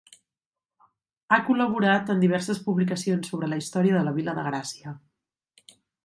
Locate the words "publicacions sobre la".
2.69-3.59